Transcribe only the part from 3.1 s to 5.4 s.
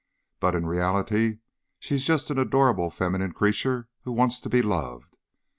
creature who wants to be loved.